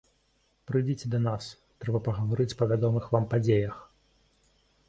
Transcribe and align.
Прыйдзіце 0.69 1.11
да 1.15 1.19
нас, 1.27 1.51
трэба 1.85 2.01
пагаварыць 2.07 2.57
па 2.63 2.69
вядомых 2.75 3.03
вам 3.17 3.29
падзеях. 3.35 3.75